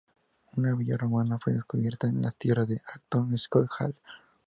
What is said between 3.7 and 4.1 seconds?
Hall.